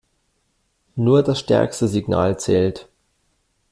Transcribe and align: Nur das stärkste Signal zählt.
Nur 0.95 1.21
das 1.21 1.39
stärkste 1.39 1.87
Signal 1.87 2.39
zählt. 2.39 2.89